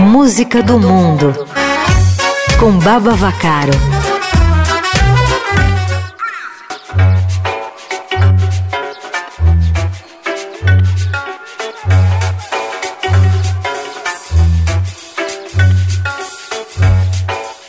[0.00, 1.34] Música do Mundo
[2.60, 3.72] com Baba Vacaro.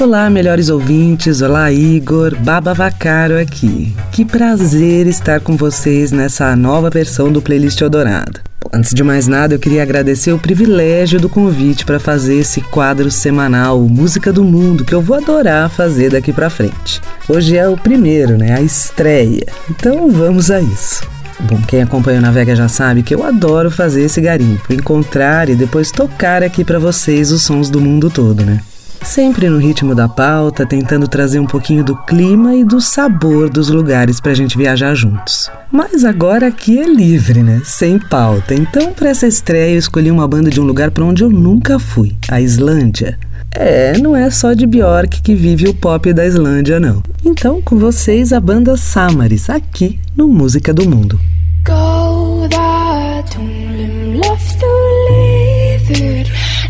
[0.00, 1.42] Olá, melhores ouvintes.
[1.42, 2.36] Olá, Igor.
[2.36, 3.96] Baba Vacaro aqui.
[4.12, 8.51] Que prazer estar com vocês nessa nova versão do Playlist Eldorado.
[8.74, 13.10] Antes de mais nada, eu queria agradecer o privilégio do convite para fazer esse quadro
[13.10, 16.98] semanal Música do Mundo, que eu vou adorar fazer daqui para frente.
[17.28, 18.54] Hoje é o primeiro, né?
[18.54, 19.46] A estreia.
[19.70, 21.06] Então vamos a isso.
[21.40, 25.54] Bom, quem acompanha o Navega já sabe que eu adoro fazer esse garimpo, encontrar e
[25.54, 28.62] depois tocar aqui para vocês os sons do mundo todo, né?
[29.04, 33.68] Sempre no ritmo da pauta, tentando trazer um pouquinho do clima e do sabor dos
[33.68, 35.50] lugares para a gente viajar juntos.
[35.70, 37.60] Mas agora aqui é livre, né?
[37.64, 38.54] Sem pauta.
[38.54, 41.78] Então, para essa estreia, eu escolhi uma banda de um lugar para onde eu nunca
[41.78, 43.18] fui a Islândia.
[43.50, 47.02] É, não é só de Bjork que vive o pop da Islândia, não.
[47.24, 51.20] Então, com vocês, a banda Samaris, aqui no Música do Mundo.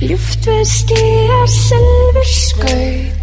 [0.03, 3.22] Luftfisk er selve skøyt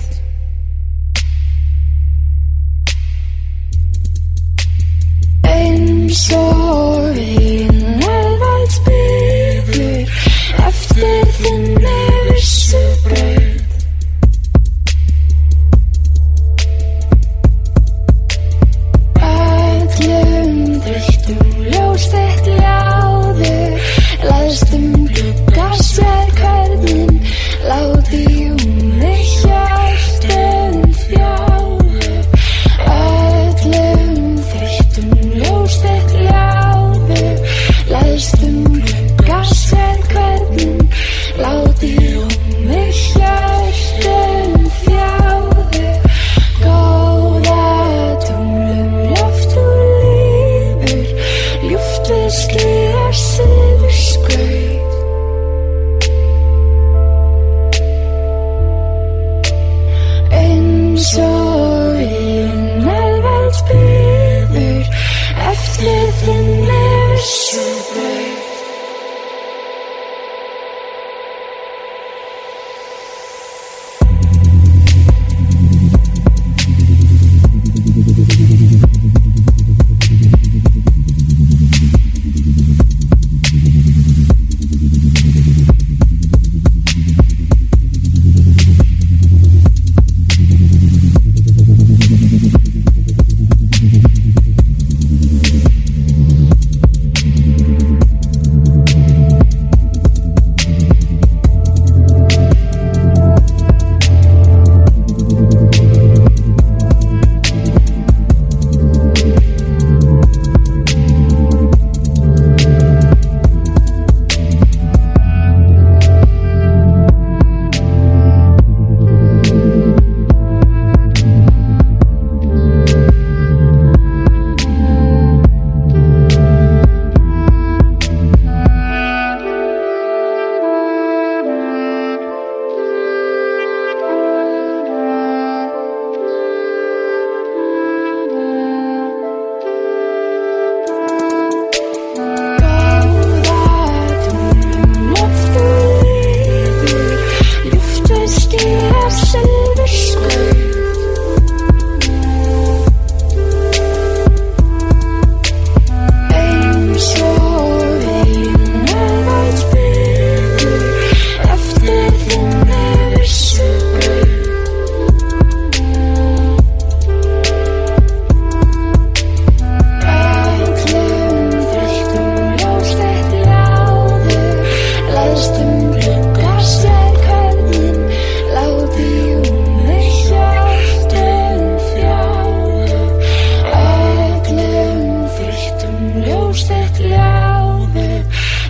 [186.49, 188.23] ljósett láður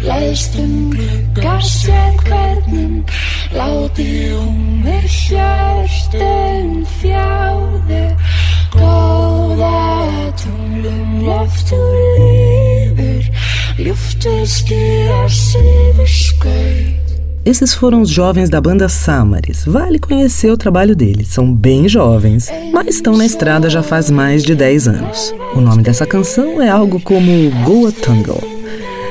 [0.04, 3.06] Læðstum gluggarsett hvernin
[3.56, 8.04] Láti um við hjörtum fjáðu
[8.76, 9.72] Góða
[10.44, 13.32] tunglum loftur lífur
[13.80, 15.69] Ljúftu skýra sig
[17.46, 19.64] Esses foram os jovens da banda Samaris.
[19.66, 21.30] Vale conhecer o trabalho deles.
[21.30, 25.34] São bem jovens, mas estão na estrada já faz mais de 10 anos.
[25.56, 28.44] O nome dessa canção é algo como Goa Tangle.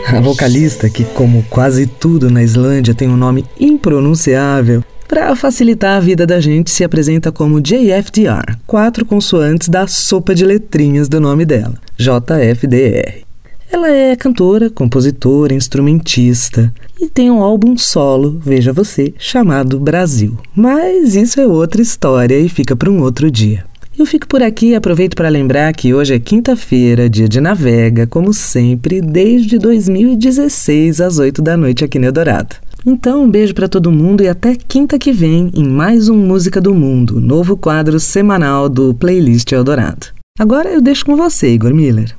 [0.06, 6.00] A vocalista, que como quase tudo na Islândia tem um nome impronunciável, para facilitar a
[6.00, 11.46] vida da gente, se apresenta como JFDR, quatro consoantes da sopa de letrinhas do nome
[11.46, 13.27] dela, JFDR.
[13.70, 20.38] Ela é cantora, compositora, instrumentista e tem um álbum solo, veja você, chamado Brasil.
[20.56, 23.64] Mas isso é outra história e fica para um outro dia.
[23.98, 28.06] Eu fico por aqui e aproveito para lembrar que hoje é quinta-feira, dia de Navega,
[28.06, 32.56] como sempre, desde 2016 às 8 da noite aqui no Eldorado.
[32.86, 36.60] Então, um beijo para todo mundo e até quinta que vem em mais um Música
[36.60, 40.06] do Mundo, novo quadro semanal do Playlist Eldorado.
[40.38, 42.18] Agora eu deixo com você, Igor Miller.